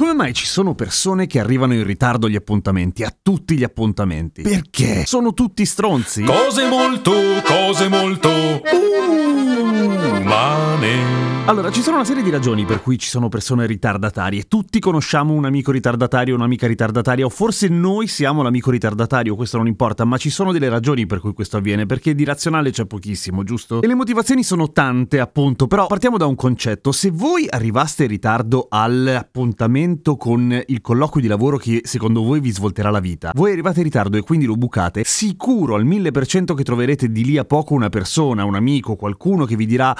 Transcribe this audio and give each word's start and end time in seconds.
come 0.00 0.14
mai 0.14 0.32
ci 0.32 0.46
sono 0.46 0.74
persone 0.74 1.26
che 1.26 1.38
arrivano 1.38 1.74
in 1.74 1.84
ritardo 1.84 2.26
agli 2.26 2.34
appuntamenti, 2.34 3.02
a 3.02 3.14
tutti 3.20 3.54
gli 3.54 3.62
appuntamenti? 3.62 4.40
Perché? 4.40 5.04
Sono 5.04 5.34
tutti 5.34 5.66
stronzi? 5.66 6.22
Cose 6.22 6.66
molto, 6.70 7.12
cose 7.44 7.86
molto 7.86 8.30
umane. 10.30 11.28
Allora, 11.46 11.70
ci 11.72 11.82
sono 11.82 11.96
una 11.96 12.04
serie 12.04 12.22
di 12.22 12.30
ragioni 12.30 12.64
per 12.64 12.80
cui 12.80 12.96
ci 12.96 13.08
sono 13.08 13.28
persone 13.28 13.66
ritardatarie. 13.66 14.44
Tutti 14.44 14.78
conosciamo 14.78 15.32
un 15.34 15.44
amico 15.44 15.72
ritardatario 15.72 16.34
o 16.34 16.36
un'amica 16.36 16.66
ritardataria, 16.66 17.24
o 17.24 17.28
forse 17.28 17.66
noi 17.68 18.06
siamo 18.06 18.42
l'amico 18.42 18.70
ritardatario, 18.70 19.34
questo 19.34 19.56
non 19.56 19.66
importa, 19.66 20.04
ma 20.04 20.16
ci 20.16 20.30
sono 20.30 20.52
delle 20.52 20.68
ragioni 20.68 21.06
per 21.06 21.18
cui 21.18 21.32
questo 21.32 21.56
avviene, 21.56 21.86
perché 21.86 22.14
di 22.14 22.24
razionale 22.24 22.70
c'è 22.70 22.86
pochissimo, 22.86 23.42
giusto? 23.42 23.82
E 23.82 23.86
le 23.86 23.94
motivazioni 23.94 24.44
sono 24.44 24.70
tante, 24.70 25.18
appunto, 25.18 25.66
però 25.66 25.88
partiamo 25.88 26.18
da 26.18 26.26
un 26.26 26.36
concetto. 26.36 26.92
Se 26.92 27.10
voi 27.10 27.46
arrivaste 27.50 28.04
in 28.04 28.10
ritardo 28.10 28.66
all'appuntamento 28.70 29.89
con 30.16 30.62
il 30.66 30.80
colloquio 30.80 31.22
di 31.22 31.28
lavoro 31.28 31.56
che 31.56 31.80
secondo 31.84 32.22
voi 32.22 32.40
vi 32.40 32.50
svolterà 32.50 32.90
la 32.90 33.00
vita, 33.00 33.32
voi 33.34 33.52
arrivate 33.52 33.78
in 33.78 33.84
ritardo 33.84 34.16
e 34.16 34.22
quindi 34.22 34.46
lo 34.46 34.54
bucate, 34.54 35.02
sicuro 35.04 35.74
al 35.74 35.84
1000% 35.84 36.54
che 36.54 36.62
troverete 36.62 37.10
di 37.10 37.24
lì 37.24 37.38
a 37.38 37.44
poco 37.44 37.74
una 37.74 37.88
persona, 37.88 38.44
un 38.44 38.54
amico, 38.54 38.96
qualcuno 38.96 39.44
che 39.44 39.56
vi 39.56 39.66
dirà 39.66 39.94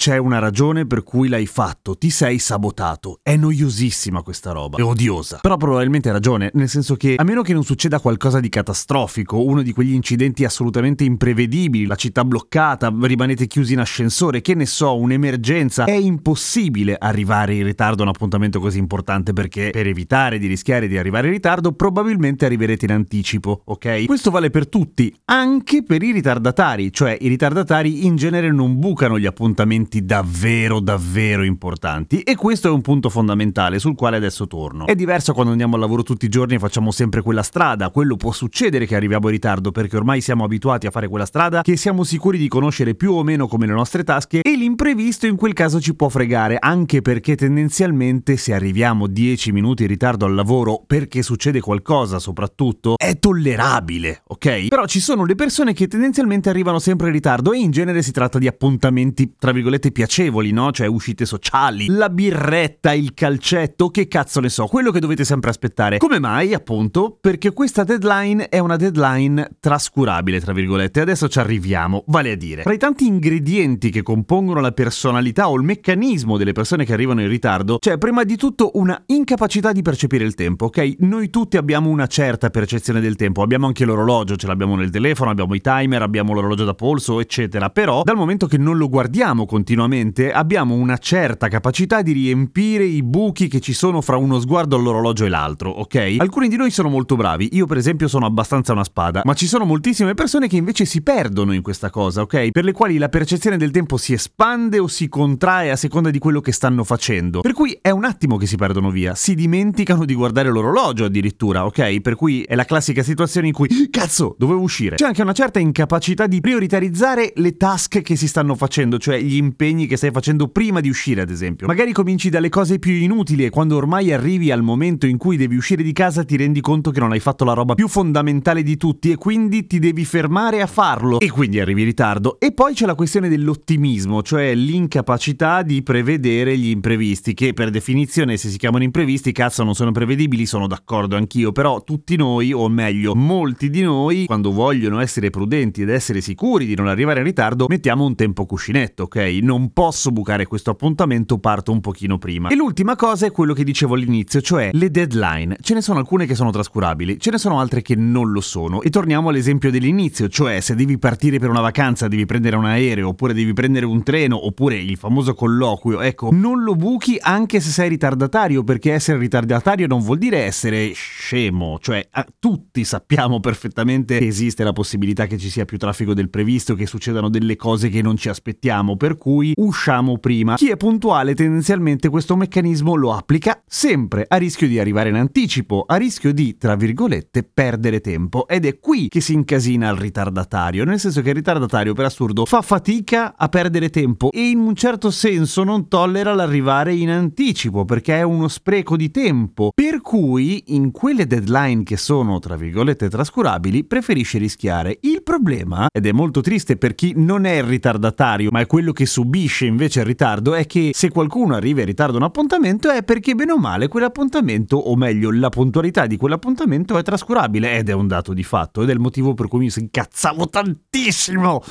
c'è 0.00 0.16
una 0.16 0.38
ragione 0.38 0.86
per 0.86 1.02
cui 1.02 1.28
l'hai 1.28 1.44
fatto, 1.44 1.98
ti 1.98 2.08
sei 2.08 2.38
sabotato. 2.38 3.18
È 3.22 3.36
noiosissima 3.36 4.22
questa 4.22 4.50
roba, 4.50 4.78
è 4.78 4.82
odiosa. 4.82 5.40
Però 5.42 5.58
probabilmente 5.58 6.08
hai 6.08 6.14
ragione, 6.14 6.50
nel 6.54 6.70
senso 6.70 6.96
che 6.96 7.16
a 7.18 7.22
meno 7.22 7.42
che 7.42 7.52
non 7.52 7.64
succeda 7.64 8.00
qualcosa 8.00 8.40
di 8.40 8.48
catastrofico, 8.48 9.44
uno 9.44 9.60
di 9.60 9.74
quegli 9.74 9.92
incidenti 9.92 10.46
assolutamente 10.46 11.04
imprevedibili, 11.04 11.84
la 11.84 11.96
città 11.96 12.24
bloccata, 12.24 12.90
rimanete 12.98 13.46
chiusi 13.46 13.74
in 13.74 13.80
ascensore, 13.80 14.40
che 14.40 14.54
ne 14.54 14.64
so, 14.64 14.96
un'emergenza, 14.96 15.84
è 15.84 15.90
impossibile 15.90 16.96
arrivare 16.98 17.56
in 17.56 17.64
ritardo 17.64 18.00
a 18.00 18.04
un 18.04 18.12
appuntamento 18.14 18.58
così 18.58 18.78
importante 18.78 19.34
perché 19.34 19.68
per 19.68 19.86
evitare 19.86 20.38
di 20.38 20.46
rischiare 20.46 20.88
di 20.88 20.96
arrivare 20.96 21.26
in 21.26 21.34
ritardo 21.34 21.72
probabilmente 21.72 22.46
arriverete 22.46 22.86
in 22.86 22.92
anticipo, 22.92 23.64
ok? 23.66 24.06
Questo 24.06 24.30
vale 24.30 24.48
per 24.48 24.66
tutti, 24.66 25.14
anche 25.26 25.82
per 25.82 26.02
i 26.02 26.12
ritardatari, 26.12 26.90
cioè 26.90 27.18
i 27.20 27.28
ritardatari 27.28 28.06
in 28.06 28.16
genere 28.16 28.50
non 28.50 28.78
bucano 28.78 29.18
gli 29.18 29.26
appuntamenti 29.26 29.88
davvero 29.98 30.80
davvero 30.80 31.42
importanti 31.42 32.20
e 32.20 32.36
questo 32.36 32.68
è 32.68 32.70
un 32.70 32.80
punto 32.80 33.10
fondamentale 33.10 33.78
sul 33.78 33.94
quale 33.94 34.16
adesso 34.16 34.46
torno. 34.46 34.86
È 34.86 34.94
diverso 34.94 35.32
quando 35.32 35.52
andiamo 35.52 35.74
al 35.74 35.80
lavoro 35.80 36.02
tutti 36.02 36.26
i 36.26 36.28
giorni 36.28 36.54
e 36.54 36.58
facciamo 36.58 36.90
sempre 36.90 37.22
quella 37.22 37.42
strada, 37.42 37.90
quello 37.90 38.16
può 38.16 38.32
succedere 38.32 38.86
che 38.86 38.94
arriviamo 38.94 39.26
in 39.26 39.32
ritardo 39.32 39.72
perché 39.72 39.96
ormai 39.96 40.20
siamo 40.20 40.44
abituati 40.44 40.86
a 40.86 40.90
fare 40.90 41.08
quella 41.08 41.26
strada 41.26 41.62
che 41.62 41.76
siamo 41.76 42.04
sicuri 42.04 42.38
di 42.38 42.48
conoscere 42.48 42.94
più 42.94 43.12
o 43.12 43.22
meno 43.22 43.48
come 43.48 43.66
le 43.66 43.72
nostre 43.72 44.04
tasche 44.04 44.42
e 44.42 44.56
l'imprevisto 44.56 45.26
in 45.26 45.36
quel 45.36 45.52
caso 45.52 45.80
ci 45.80 45.94
può 45.94 46.08
fregare 46.08 46.56
anche 46.58 47.02
perché 47.02 47.36
tendenzialmente 47.36 48.36
se 48.36 48.54
arriviamo 48.54 49.06
10 49.06 49.52
minuti 49.52 49.82
in 49.82 49.88
ritardo 49.88 50.24
al 50.24 50.34
lavoro 50.34 50.82
perché 50.86 51.22
succede 51.22 51.60
qualcosa 51.60 52.18
soprattutto 52.18 52.94
è 52.96 53.18
tollerabile, 53.18 54.22
ok? 54.26 54.68
Però 54.68 54.86
ci 54.86 55.00
sono 55.00 55.24
le 55.24 55.34
persone 55.34 55.72
che 55.72 55.88
tendenzialmente 55.88 56.48
arrivano 56.48 56.78
sempre 56.78 57.08
in 57.08 57.12
ritardo 57.14 57.52
e 57.52 57.58
in 57.58 57.70
genere 57.70 58.02
si 58.02 58.12
tratta 58.12 58.38
di 58.38 58.46
appuntamenti 58.46 59.34
tra 59.38 59.52
virgolette 59.52 59.79
piacevoli, 59.90 60.50
no? 60.50 60.70
Cioè 60.70 60.86
uscite 60.86 61.24
sociali, 61.24 61.86
la 61.86 62.10
birretta, 62.10 62.92
il 62.92 63.14
calcetto, 63.14 63.88
che 63.88 64.06
cazzo 64.06 64.40
ne 64.40 64.50
so, 64.50 64.66
quello 64.66 64.90
che 64.90 65.00
dovete 65.00 65.24
sempre 65.24 65.48
aspettare. 65.48 65.96
Come 65.96 66.18
mai? 66.18 66.52
Appunto, 66.52 67.16
perché 67.18 67.52
questa 67.52 67.84
deadline 67.84 68.48
è 68.50 68.58
una 68.58 68.76
deadline 68.76 69.56
trascurabile, 69.58 70.40
tra 70.40 70.52
virgolette. 70.52 71.00
Adesso 71.00 71.28
ci 71.28 71.38
arriviamo, 71.38 72.04
vale 72.08 72.32
a 72.32 72.36
dire. 72.36 72.62
Tra 72.62 72.74
i 72.74 72.78
tanti 72.78 73.06
ingredienti 73.06 73.90
che 73.90 74.02
compongono 74.02 74.60
la 74.60 74.72
personalità 74.72 75.48
o 75.48 75.56
il 75.56 75.62
meccanismo 75.62 76.36
delle 76.36 76.52
persone 76.52 76.84
che 76.84 76.92
arrivano 76.92 77.22
in 77.22 77.28
ritardo, 77.28 77.78
c'è 77.78 77.96
prima 77.96 78.24
di 78.24 78.36
tutto 78.36 78.72
una 78.74 79.02
incapacità 79.06 79.72
di 79.72 79.82
percepire 79.82 80.24
il 80.24 80.34
tempo, 80.34 80.66
ok? 80.66 80.96
Noi 80.98 81.30
tutti 81.30 81.56
abbiamo 81.56 81.88
una 81.88 82.06
certa 82.06 82.50
percezione 82.50 83.00
del 83.00 83.16
tempo, 83.16 83.42
abbiamo 83.42 83.66
anche 83.66 83.84
l'orologio, 83.84 84.36
ce 84.36 84.46
l'abbiamo 84.46 84.76
nel 84.76 84.90
telefono, 84.90 85.30
abbiamo 85.30 85.54
i 85.54 85.60
timer, 85.60 86.02
abbiamo 86.02 86.34
l'orologio 86.34 86.64
da 86.64 86.74
polso, 86.74 87.20
eccetera. 87.20 87.70
Però 87.70 88.02
dal 88.02 88.16
momento 88.16 88.46
che 88.46 88.58
non 88.58 88.76
lo 88.76 88.88
guardiamo 88.88 89.46
continuamente 89.46 89.59
continuamente, 89.60 90.32
abbiamo 90.32 90.74
una 90.74 90.96
certa 90.96 91.48
capacità 91.48 92.00
di 92.00 92.12
riempire 92.12 92.84
i 92.84 93.02
buchi 93.02 93.46
che 93.46 93.60
ci 93.60 93.74
sono 93.74 94.00
fra 94.00 94.16
uno 94.16 94.40
sguardo 94.40 94.76
all'orologio 94.76 95.26
e 95.26 95.28
l'altro, 95.28 95.68
ok? 95.68 96.16
Alcuni 96.18 96.48
di 96.48 96.56
noi 96.56 96.70
sono 96.70 96.88
molto 96.88 97.14
bravi, 97.14 97.50
io 97.52 97.66
per 97.66 97.76
esempio 97.76 98.08
sono 98.08 98.24
abbastanza 98.24 98.72
una 98.72 98.84
spada, 98.84 99.20
ma 99.22 99.34
ci 99.34 99.46
sono 99.46 99.66
moltissime 99.66 100.14
persone 100.14 100.48
che 100.48 100.56
invece 100.56 100.86
si 100.86 101.02
perdono 101.02 101.52
in 101.52 101.60
questa 101.60 101.90
cosa, 101.90 102.22
ok? 102.22 102.52
Per 102.52 102.64
le 102.64 102.72
quali 102.72 102.96
la 102.96 103.10
percezione 103.10 103.58
del 103.58 103.70
tempo 103.70 103.98
si 103.98 104.14
espande 104.14 104.78
o 104.78 104.86
si 104.86 105.08
contrae 105.08 105.70
a 105.70 105.76
seconda 105.76 106.08
di 106.08 106.18
quello 106.18 106.40
che 106.40 106.52
stanno 106.52 106.82
facendo. 106.82 107.42
Per 107.42 107.52
cui 107.52 107.76
è 107.82 107.90
un 107.90 108.04
attimo 108.04 108.38
che 108.38 108.46
si 108.46 108.56
perdono 108.56 108.90
via, 108.90 109.14
si 109.14 109.34
dimenticano 109.34 110.06
di 110.06 110.14
guardare 110.14 110.48
l'orologio 110.48 111.04
addirittura, 111.04 111.66
ok? 111.66 112.00
Per 112.00 112.14
cui 112.14 112.44
è 112.44 112.54
la 112.54 112.64
classica 112.64 113.02
situazione 113.02 113.48
in 113.48 113.52
cui 113.52 113.68
cazzo, 113.90 114.34
dovevo 114.38 114.60
uscire. 114.60 114.96
C'è 114.96 115.04
anche 115.04 115.20
una 115.20 115.34
certa 115.34 115.58
incapacità 115.58 116.26
di 116.26 116.40
prioritarizzare 116.40 117.34
le 117.34 117.58
task 117.58 118.00
che 118.00 118.16
si 118.16 118.26
stanno 118.26 118.54
facendo, 118.54 118.96
cioè 118.96 119.20
gli 119.20 119.36
impegni 119.36 119.49
impegni 119.50 119.86
che 119.86 119.96
stai 119.96 120.12
facendo 120.12 120.48
prima 120.48 120.80
di 120.80 120.88
uscire, 120.88 121.20
ad 121.20 121.30
esempio. 121.30 121.66
Magari 121.66 121.92
cominci 121.92 122.30
dalle 122.30 122.48
cose 122.48 122.78
più 122.78 122.92
inutili 122.92 123.44
e 123.44 123.50
quando 123.50 123.76
ormai 123.76 124.12
arrivi 124.12 124.50
al 124.50 124.62
momento 124.62 125.06
in 125.06 125.18
cui 125.18 125.36
devi 125.36 125.56
uscire 125.56 125.82
di 125.82 125.92
casa 125.92 126.24
ti 126.24 126.36
rendi 126.36 126.60
conto 126.60 126.90
che 126.90 127.00
non 127.00 127.12
hai 127.12 127.20
fatto 127.20 127.44
la 127.44 127.52
roba 127.52 127.74
più 127.74 127.88
fondamentale 127.88 128.62
di 128.62 128.76
tutti 128.76 129.10
e 129.10 129.16
quindi 129.16 129.66
ti 129.66 129.78
devi 129.78 130.04
fermare 130.04 130.62
a 130.62 130.66
farlo 130.66 131.18
e 131.18 131.30
quindi 131.30 131.58
arrivi 131.58 131.80
in 131.80 131.86
ritardo. 131.88 132.38
E 132.38 132.52
poi 132.52 132.74
c'è 132.74 132.86
la 132.86 132.94
questione 132.94 133.28
dell'ottimismo, 133.28 134.22
cioè 134.22 134.54
l'incapacità 134.54 135.62
di 135.62 135.82
prevedere 135.82 136.56
gli 136.56 136.68
imprevisti, 136.68 137.34
che 137.34 137.52
per 137.52 137.70
definizione 137.70 138.36
se 138.36 138.48
si 138.48 138.56
chiamano 138.56 138.84
imprevisti, 138.84 139.32
cazzo 139.32 139.64
non 139.64 139.74
sono 139.74 139.90
prevedibili, 139.90 140.46
sono 140.46 140.66
d'accordo 140.66 141.16
anch'io, 141.16 141.50
però 141.52 141.82
tutti 141.82 142.16
noi, 142.16 142.52
o 142.52 142.68
meglio, 142.68 143.14
molti 143.14 143.70
di 143.70 143.82
noi, 143.82 144.26
quando 144.26 144.52
vogliono 144.52 145.00
essere 145.00 145.30
prudenti 145.30 145.82
ed 145.82 145.90
essere 145.90 146.20
sicuri 146.20 146.66
di 146.66 146.74
non 146.74 146.86
arrivare 146.86 147.20
in 147.20 147.26
ritardo, 147.26 147.66
mettiamo 147.68 148.04
un 148.04 148.14
tempo 148.14 148.46
cuscinetto, 148.46 149.04
ok? 149.04 149.16
Non 149.40 149.72
posso 149.72 150.10
bucare 150.10 150.46
questo 150.46 150.70
appuntamento, 150.70 151.38
parto 151.38 151.72
un 151.72 151.80
pochino 151.80 152.18
prima. 152.18 152.48
E 152.48 152.54
l'ultima 152.54 152.96
cosa 152.96 153.26
è 153.26 153.30
quello 153.30 153.54
che 153.54 153.64
dicevo 153.64 153.94
all'inizio, 153.94 154.40
cioè 154.40 154.70
le 154.72 154.90
deadline. 154.90 155.56
Ce 155.60 155.74
ne 155.74 155.80
sono 155.82 155.98
alcune 155.98 156.26
che 156.26 156.34
sono 156.34 156.50
trascurabili, 156.50 157.18
ce 157.18 157.30
ne 157.30 157.38
sono 157.38 157.60
altre 157.60 157.82
che 157.82 157.94
non 157.94 158.30
lo 158.30 158.40
sono. 158.40 158.82
E 158.82 158.90
torniamo 158.90 159.28
all'esempio 159.28 159.70
dell'inizio, 159.70 160.28
cioè 160.28 160.60
se 160.60 160.74
devi 160.74 160.98
partire 160.98 161.38
per 161.38 161.50
una 161.50 161.60
vacanza, 161.60 162.08
devi 162.08 162.26
prendere 162.26 162.56
un 162.56 162.64
aereo, 162.64 163.08
oppure 163.08 163.34
devi 163.34 163.52
prendere 163.52 163.86
un 163.86 164.02
treno, 164.02 164.46
oppure 164.46 164.76
il 164.76 164.96
famoso 164.96 165.34
colloquio, 165.34 166.00
ecco, 166.00 166.30
non 166.32 166.62
lo 166.62 166.74
buchi 166.74 167.16
anche 167.20 167.60
se 167.60 167.70
sei 167.70 167.88
ritardatario, 167.88 168.64
perché 168.64 168.92
essere 168.92 169.18
ritardatario 169.18 169.86
non 169.86 170.00
vuol 170.00 170.18
dire 170.18 170.38
essere 170.38 170.92
scemo, 170.92 171.78
cioè 171.80 172.08
tutti 172.38 172.84
sappiamo 172.84 173.40
perfettamente 173.40 174.18
che 174.18 174.26
esiste 174.26 174.64
la 174.64 174.72
possibilità 174.72 175.26
che 175.26 175.38
ci 175.38 175.48
sia 175.48 175.64
più 175.64 175.78
traffico 175.78 176.14
del 176.14 176.30
previsto, 176.30 176.74
che 176.74 176.86
succedano 176.86 177.28
delle 177.28 177.56
cose 177.56 177.88
che 177.88 178.02
non 178.02 178.16
ci 178.16 178.28
aspettiamo, 178.28 178.96
per 178.96 179.16
cui 179.16 179.28
cui 179.30 179.52
usciamo 179.56 180.18
prima. 180.18 180.56
Chi 180.56 180.70
è 180.70 180.76
puntuale 180.76 181.34
tendenzialmente 181.34 182.08
questo 182.08 182.34
meccanismo 182.34 182.96
lo 182.96 183.14
applica 183.14 183.62
sempre, 183.64 184.24
a 184.26 184.36
rischio 184.36 184.66
di 184.66 184.80
arrivare 184.80 185.10
in 185.10 185.14
anticipo, 185.14 185.84
a 185.86 185.94
rischio 185.94 186.32
di, 186.32 186.56
tra 186.56 186.74
virgolette, 186.74 187.44
perdere 187.44 188.00
tempo. 188.00 188.48
Ed 188.48 188.66
è 188.66 188.80
qui 188.80 189.08
che 189.08 189.20
si 189.20 189.34
incasina 189.34 189.88
il 189.90 189.98
ritardatario, 189.98 190.84
nel 190.84 190.98
senso 190.98 191.22
che 191.22 191.28
il 191.28 191.36
ritardatario 191.36 191.94
per 191.94 192.06
assurdo 192.06 192.44
fa 192.44 192.60
fatica 192.60 193.36
a 193.36 193.48
perdere 193.48 193.90
tempo 193.90 194.30
e 194.32 194.48
in 194.48 194.58
un 194.58 194.74
certo 194.74 195.10
senso 195.10 195.62
non 195.62 195.86
tollera 195.86 196.34
l'arrivare 196.34 196.92
in 196.94 197.10
anticipo 197.10 197.84
perché 197.84 198.16
è 198.16 198.22
uno 198.22 198.48
spreco 198.48 198.96
di 198.96 199.12
tempo. 199.12 199.70
Per 199.72 200.00
cui 200.00 200.64
in 200.68 200.90
quelle 200.90 201.28
deadline 201.28 201.84
che 201.84 201.96
sono, 201.96 202.40
tra 202.40 202.56
virgolette, 202.56 203.08
trascurabili, 203.08 203.84
preferisce 203.84 204.38
rischiare. 204.38 204.98
Il 205.02 205.22
problema, 205.22 205.86
ed 205.92 206.06
è 206.06 206.12
molto 206.12 206.40
triste 206.40 206.76
per 206.76 206.96
chi 206.96 207.12
non 207.14 207.44
è 207.44 207.58
il 207.58 207.64
ritardatario, 207.64 208.48
ma 208.50 208.58
è 208.58 208.66
quello 208.66 208.90
che 208.92 209.06
subisce 209.06 209.18
subisce 209.20 209.66
invece 209.66 210.00
il 210.00 210.06
ritardo 210.06 210.54
è 210.54 210.64
che 210.66 210.92
se 210.94 211.10
qualcuno 211.10 211.54
arriva 211.54 211.80
in 211.80 211.86
ritardo 211.86 212.14
a 212.14 212.16
un 212.16 212.24
appuntamento 212.24 212.90
è 212.90 213.02
perché 213.02 213.34
bene 213.34 213.52
o 213.52 213.58
male 213.58 213.88
quell'appuntamento, 213.88 214.76
o 214.76 214.96
meglio 214.96 215.30
la 215.30 215.50
puntualità 215.50 216.06
di 216.06 216.16
quell'appuntamento 216.16 216.96
è 216.96 217.02
trascurabile 217.02 217.76
ed 217.76 217.90
è 217.90 217.92
un 217.92 218.06
dato 218.06 218.32
di 218.32 218.42
fatto 218.42 218.82
ed 218.82 218.88
è 218.88 218.92
il 218.92 218.98
motivo 218.98 219.34
per 219.34 219.48
cui 219.48 219.60
mi 219.60 219.70
incazzavo 219.74 220.48
tantissimo 220.48 221.62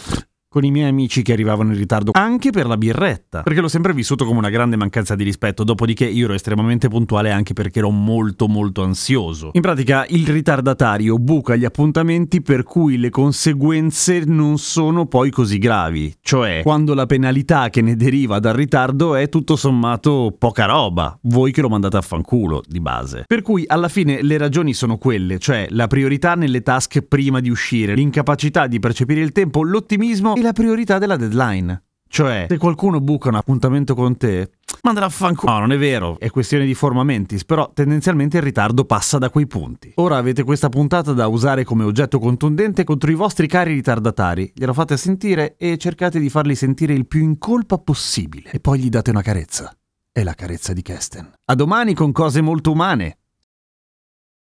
con 0.52 0.66
i 0.66 0.72
miei 0.72 0.90
amici 0.90 1.22
che 1.22 1.34
arrivavano 1.34 1.74
in 1.74 1.78
ritardo 1.78 2.10
anche 2.16 2.50
per 2.50 2.66
la 2.66 2.76
birretta, 2.76 3.44
perché 3.44 3.62
l'ho 3.62 3.68
sempre 3.68 3.94
vissuto 3.94 4.26
come 4.26 4.40
una 4.40 4.50
grande 4.50 4.78
mancanza 4.78 5.14
di 5.14 5.24
rispetto, 5.24 5.64
dopodiché 5.64 6.06
io 6.06 6.26
ero 6.26 6.34
estremamente 6.34 6.88
puntuale 6.88 7.30
anche 7.30 7.54
perché 7.54 7.78
ero 7.78 7.92
molto 7.92 8.48
molto 8.48 8.82
ansioso. 8.82 9.52
In 9.54 9.62
pratica 9.62 10.08
il 10.10 10.28
ritardatario 10.28 11.20
buca 11.20 11.56
gli 11.56 11.66
appuntamenti 11.66 12.42
per 12.42 12.64
cui 12.64 12.98
le 12.98 13.12
conseguenze 13.12 14.24
non 14.26 14.58
sono 14.58 15.06
poi 15.06 15.30
così 15.30 15.60
gravi, 15.60 16.16
cioè 16.20 16.62
quando 16.64 16.96
la 16.96 17.06
penalità 17.06 17.70
che 17.70 17.84
ne 17.84 17.96
deriva 17.96 18.40
dal 18.40 18.56
ritardo 18.56 19.14
è 19.14 19.30
tutto 19.30 19.56
sommato 19.56 20.36
poca 20.36 20.66
roba, 20.66 21.16
voi 21.24 21.52
che 21.52 21.62
lo 21.62 21.70
mandate 21.70 21.98
a 21.98 22.02
fanculo 22.02 22.64
di 22.66 22.80
base. 22.80 23.24
Per 23.28 23.44
cui 23.44 23.66
alla 23.68 23.88
fine 23.88 24.24
le 24.24 24.40
ragioni 24.40 24.74
sono 24.74 24.98
quelle, 24.98 25.38
cioè 25.38 25.68
la 25.70 25.86
priorità 25.86 26.34
nelle 26.34 26.64
task 26.64 27.02
prima 27.02 27.40
di 27.40 27.52
uscire, 27.52 27.94
l'incapacità 27.94 28.66
di 28.66 28.80
percepire 28.80 29.22
il 29.22 29.32
tempo, 29.32 29.62
l'ottimismo 29.62 30.38
e 30.40 30.42
la 30.42 30.54
priorità 30.54 30.98
della 30.98 31.18
deadline. 31.18 31.84
Cioè, 32.12 32.48
se 32.50 32.58
qualcuno 32.58 33.00
buca 33.02 33.30
un 33.30 33.36
appuntamento 33.36 33.94
con 33.94 34.18
te, 34.18 34.50
mandala 34.82 35.06
a 35.06 35.10
fanculo. 35.10 35.52
No, 35.52 35.60
non 35.60 35.72
è 35.72 35.78
vero, 35.78 36.18
è 36.20 36.32
questione 36.32 36.66
di 36.66 36.74
forma 36.74 37.04
mentis, 37.04 37.46
però 37.46 37.72
tendenzialmente 37.72 38.38
il 38.38 38.44
ritardo 38.44 38.84
passa 38.86 39.20
da 39.20 39.30
quei 39.30 39.46
punti. 39.46 39.92
Ora 39.96 40.18
avete 40.18 40.44
questa 40.44 40.70
puntata 40.70 41.14
da 41.14 41.28
usare 41.28 41.64
come 41.64 41.84
oggetto 41.84 42.18
contundente 42.18 42.84
contro 42.84 43.12
i 43.12 43.16
vostri 43.16 43.48
cari 43.48 43.74
ritardatari. 43.74 44.52
Glielo 44.56 44.74
fate 44.74 44.98
sentire 44.98 45.56
e 45.58 45.78
cercate 45.78 46.20
di 46.20 46.30
farli 46.30 46.56
sentire 46.56 46.94
il 46.94 47.06
più 47.06 47.22
in 47.22 47.38
colpa 47.38 47.78
possibile. 47.78 48.50
E 48.52 48.60
poi 48.60 48.80
gli 48.80 48.90
date 48.90 49.12
una 49.12 49.22
carezza. 49.22 49.72
È 50.12 50.24
la 50.24 50.34
carezza 50.34 50.74
di 50.74 50.82
Kesten. 50.82 51.32
A 51.46 51.54
domani 51.54 51.94
con 51.94 52.12
cose 52.12 52.42
molto 52.42 52.72
umane. 52.72 53.19